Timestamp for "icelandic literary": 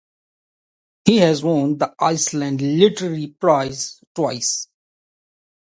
2.01-3.27